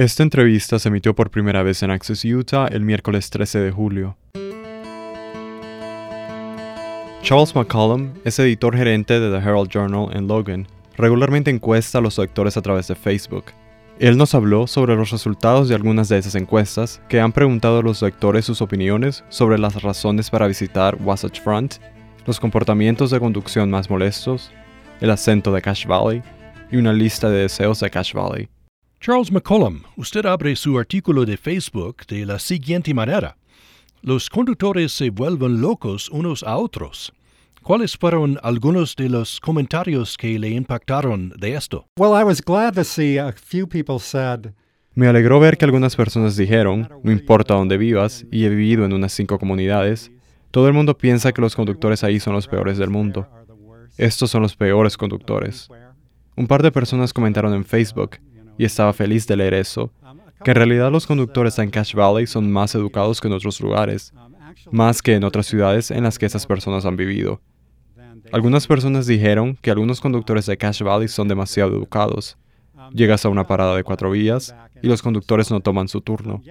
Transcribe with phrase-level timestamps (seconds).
[0.00, 4.16] Esta entrevista se emitió por primera vez en Access Utah el miércoles 13 de julio.
[7.20, 10.66] Charles McCollum es editor gerente de The Herald Journal en Logan.
[10.96, 13.52] Regularmente encuesta a los lectores a través de Facebook.
[13.98, 17.82] Él nos habló sobre los resultados de algunas de esas encuestas que han preguntado a
[17.82, 21.74] los lectores sus opiniones sobre las razones para visitar Wasatch Front,
[22.24, 24.50] los comportamientos de conducción más molestos,
[25.02, 26.22] el acento de Cache Valley
[26.72, 28.48] y una lista de deseos de Cache Valley.
[29.02, 33.34] Charles McCollum, usted abre su artículo de Facebook de la siguiente manera.
[34.02, 37.10] Los conductores se vuelven locos unos a otros.
[37.62, 41.86] ¿Cuáles fueron algunos de los comentarios que le impactaron de esto?
[41.98, 44.52] Well, I was glad to see a few people said,
[44.94, 48.92] Me alegró ver que algunas personas dijeron, no importa dónde vivas, y he vivido en
[48.92, 50.12] unas cinco comunidades,
[50.50, 53.26] todo el mundo piensa que los conductores ahí son los peores del mundo.
[53.96, 55.70] Estos son los peores conductores.
[56.36, 58.18] Un par de personas comentaron en Facebook,
[58.60, 59.90] y estaba feliz de leer eso,
[60.44, 64.12] que en realidad los conductores en Cache Valley son más educados que en otros lugares,
[64.70, 67.40] más que en otras ciudades en las que esas personas han vivido.
[68.30, 72.36] Algunas personas dijeron que algunos conductores de Cache Valley son demasiado educados.
[72.92, 76.42] Llegas a una parada de cuatro vías y los conductores no toman su turno.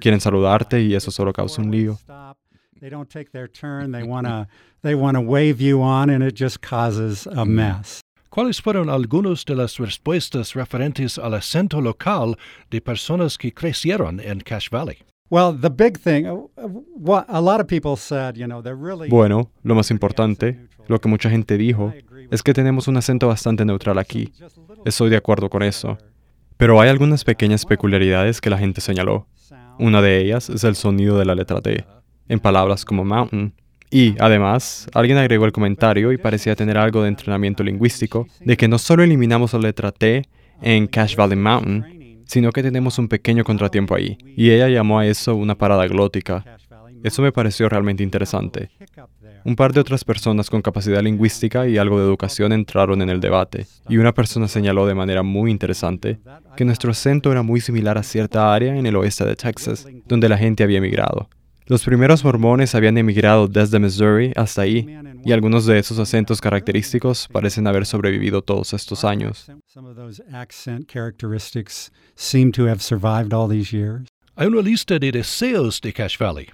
[0.00, 1.98] Quieren saludarte y eso solo causa un lío.
[8.30, 12.36] ¿Cuáles fueron algunas de las respuestas referentes al acento local
[12.70, 14.98] de personas que crecieron en Cache Valley?
[15.30, 16.26] Well, the big thing,
[16.96, 21.00] what a lot of people said, you know, they're really Bueno, lo más importante, lo
[21.00, 21.92] que mucha gente dijo,
[22.30, 24.32] es que tenemos un acento bastante neutral aquí.
[24.84, 25.98] Estoy de acuerdo con eso.
[26.56, 29.26] Pero hay algunas pequeñas peculiaridades que la gente señaló.
[29.78, 31.84] Una de ellas es el sonido de la letra T,
[32.28, 33.54] en palabras como mountain.
[33.90, 38.68] Y, además, alguien agregó el comentario y parecía tener algo de entrenamiento lingüístico, de que
[38.68, 40.28] no solo eliminamos la letra T
[40.60, 44.18] en Cache Valley Mountain, sino que tenemos un pequeño contratiempo ahí.
[44.36, 46.44] Y ella llamó a eso una parada glótica.
[47.02, 48.70] Eso me pareció realmente interesante.
[49.44, 53.20] Un par de otras personas con capacidad lingüística y algo de educación entraron en el
[53.20, 56.18] debate, y una persona señaló de manera muy interesante
[56.56, 60.28] que nuestro acento era muy similar a cierta área en el oeste de Texas, donde
[60.28, 61.30] la gente había emigrado.
[61.68, 64.86] Los primeros mormones habían emigrado desde Missouri hasta ahí,
[65.22, 69.50] y algunos de esos acentos característicos parecen haber sobrevivido todos estos años.
[69.66, 74.08] some of those accent characteristics seem to have survived all these years.
[74.34, 76.46] Hay una lista de deseos de Cache Valley,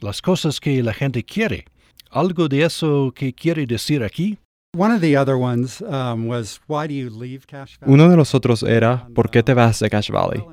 [0.00, 1.64] las cosas que la gente quiere.
[2.12, 4.38] ¿Algo de eso que quiere decir aquí?
[4.76, 7.92] One of the other ones um, was why do you leave Cache Valley?
[7.92, 10.44] Uno de los otros era ¿por qué te vas de Cache Valley?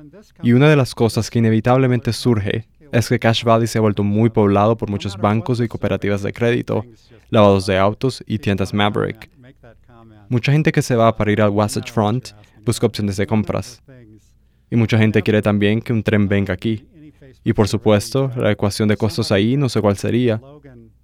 [0.42, 4.02] Y una de las cosas que inevitablemente surge es que Cache Valley se ha vuelto
[4.02, 6.84] muy poblado por muchos bancos y cooperativas de crédito,
[7.30, 9.30] lavados de autos y tiendas Maverick.
[10.28, 12.30] Mucha gente que se va para ir al Wasatch Front
[12.64, 13.82] busca opciones de compras.
[14.70, 16.86] Y mucha gente quiere también que un tren venga aquí.
[17.44, 20.40] Y por supuesto, la ecuación de costos ahí no sé cuál sería.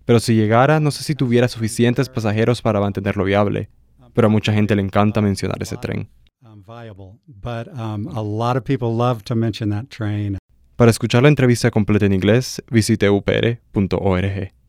[0.04, 3.70] Pero si llegara, no sé si tuviera suficientes pasajeros para mantenerlo viable.
[4.12, 6.08] Pero a mucha gente le encanta mencionar ese tren.
[10.76, 14.63] Para escuchar la entrevista completa en inglés, visite upr.org.